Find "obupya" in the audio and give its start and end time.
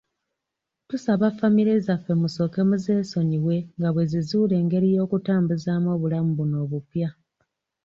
6.65-7.09